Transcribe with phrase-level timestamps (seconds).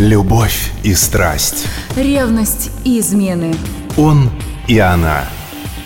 [0.00, 1.68] Любовь и страсть.
[1.94, 3.54] Ревность и измены.
[3.96, 4.28] Он
[4.66, 5.24] и она.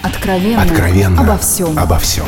[0.00, 0.62] Откровенно.
[0.62, 1.20] Откровенно.
[1.20, 1.78] Обо всем.
[1.78, 2.24] Обо всем.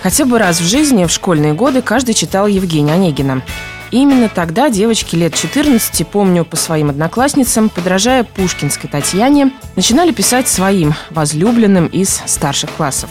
[0.00, 3.42] Хотя бы раз в жизни в школьные годы каждый читал Евгения Онегина.
[3.90, 10.46] И именно тогда девочки лет 14, помню по своим одноклассницам, подражая пушкинской Татьяне, начинали писать
[10.46, 13.10] своим возлюбленным из старших классов.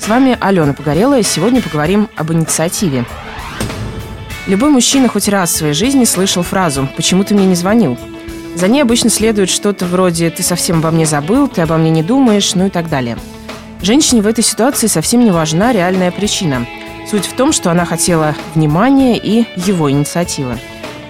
[0.00, 1.22] С вами Алена Погорелая.
[1.22, 3.04] Сегодня поговорим об инициативе.
[4.48, 7.96] Любой мужчина хоть раз в своей жизни слышал фразу «Почему ты мне не звонил?».
[8.56, 12.02] За ней обычно следует что-то вроде «Ты совсем обо мне забыл», «Ты обо мне не
[12.02, 13.16] думаешь», ну и так далее.
[13.82, 16.66] Женщине в этой ситуации совсем не важна реальная причина.
[17.08, 20.58] Суть в том, что она хотела внимания и его инициативы.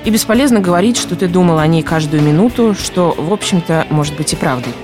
[0.05, 4.35] И бесполезно говорить, что ты думал о ней каждую минуту, что, в общем-то, может быть
[4.35, 4.75] и правдой.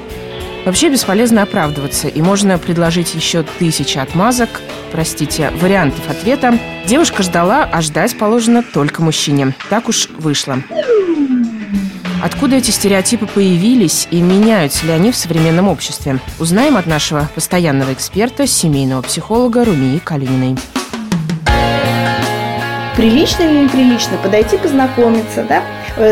[0.65, 4.49] Вообще бесполезно оправдываться, и можно предложить еще тысячи отмазок,
[4.91, 6.59] простите, вариантов ответа.
[6.87, 9.55] Девушка ждала, а ждать положено только мужчине.
[9.71, 10.59] Так уж вышло.
[12.23, 16.19] Откуда эти стереотипы появились и меняются ли они в современном обществе?
[16.41, 20.57] Узнаем от нашего постоянного эксперта, семейного психолога Румии Калининой
[22.99, 25.63] прилично или неприлично подойти познакомиться, да,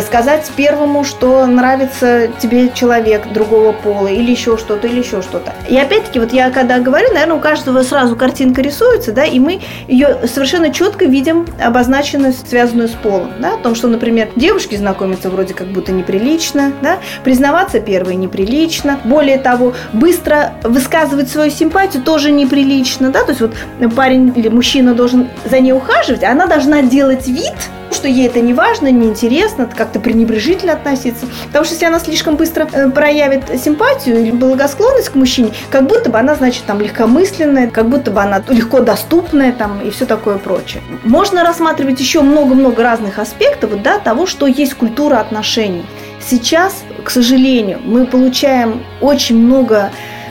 [0.06, 5.52] сказать первому, что нравится тебе человек другого пола, или еще что-то, или еще что-то.
[5.68, 9.60] И опять-таки, вот я когда говорю, наверное, у каждого сразу картинка рисуется, да, и мы
[9.88, 15.30] ее совершенно четко видим, обозначенную, связанную с полом, да, о том, что, например, девушки знакомятся
[15.30, 22.30] вроде как будто неприлично, да, признаваться первой неприлично, более того, быстро высказывать свою симпатию тоже
[22.30, 23.54] неприлично, да, то есть вот
[23.94, 27.54] парень или мужчина должен за ней ухаживать, а она должна делать вид,
[27.90, 31.26] что ей это не важно, не интересно, как-то пренебрежительно относиться.
[31.46, 36.10] Потому что если она слишком быстро э, проявит симпатию или благосклонность к мужчине, как будто
[36.10, 40.38] бы она, значит, там легкомысленная, как будто бы она легко доступная там и все такое
[40.38, 40.82] прочее.
[41.04, 45.84] Можно рассматривать еще много-много разных аспектов да, того, что есть культура отношений.
[46.20, 49.90] Сейчас, к сожалению, мы получаем очень много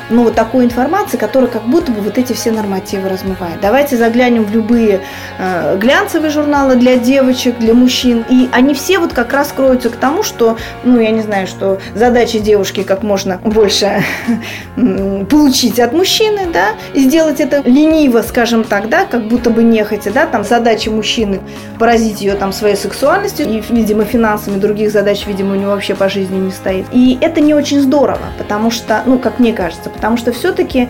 [0.10, 3.60] ну, вот такой информации, которая как будто бы вот эти все нормативы размывает.
[3.62, 5.02] Давайте заглянем в любые
[5.40, 9.96] э, глянцевые журналы для девочек, для мужчин, и они все вот как раз кроются к
[9.96, 14.04] тому, что, ну, я не знаю, что задача девушки как можно больше
[15.30, 20.12] получить от мужчины, да, и сделать это лениво, скажем так, да, как будто бы нехотя,
[20.12, 21.42] да, там задача мужчины
[21.80, 26.10] поразить ее там своей сексуальностью, и, видимо, финансами, других задач, видимо, у него вообще по
[26.10, 26.86] жизни не стоит.
[26.92, 30.90] И это не очень здорово, потому что, ну, как мне кажется, Потому что все-таки,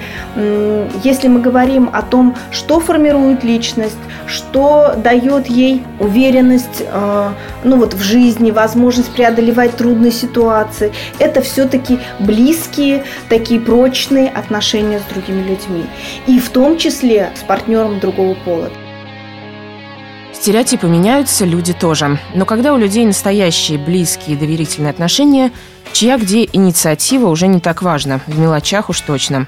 [1.03, 7.29] если мы говорим о том, что формирует личность, что дает ей уверенность э,
[7.63, 15.13] ну вот в жизни, возможность преодолевать трудные ситуации, это все-таки близкие, такие прочные отношения с
[15.13, 15.85] другими людьми.
[16.27, 18.69] И в том числе с партнером другого пола.
[20.45, 22.19] Стереотипы меняются, люди тоже.
[22.35, 25.51] Но когда у людей настоящие, близкие, доверительные отношения–
[25.95, 29.47] Чья где инициатива уже не так важно, в мелочах уж точно.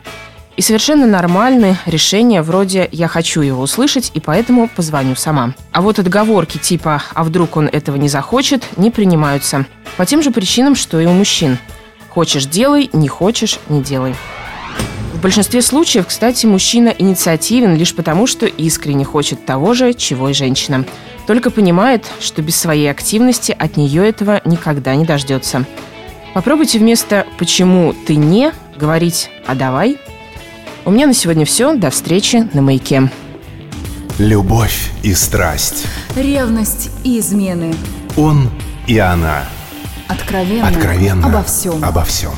[0.55, 5.53] И совершенно нормальны решения вроде «я хочу его услышать, и поэтому позвоню сама».
[5.71, 9.65] А вот отговорки типа «а вдруг он этого не захочет» не принимаются.
[9.97, 11.57] По тем же причинам, что и у мужчин.
[12.09, 14.15] Хочешь– делай, не хочешь– не делай.
[15.17, 20.33] В большинстве случаев, кстати, мужчина инициативен лишь потому, что искренне хочет того же, чего и
[20.33, 20.85] женщина.
[21.25, 25.65] Только понимает, что без своей активности от нее этого никогда не дождется.
[26.35, 29.97] Попробуйте вместо «почему ты не» говорить «а давай».
[30.85, 31.75] У меня на сегодня все.
[31.75, 33.09] До встречи на «Маяке».
[34.19, 35.87] Любовь и страсть.
[36.15, 37.73] Ревность и измены.
[38.17, 38.51] Он
[38.85, 39.45] и она.
[40.07, 40.67] Откровенно.
[40.67, 41.25] Откровенно.
[41.25, 41.83] Обо всем.
[41.83, 42.33] Обо всем.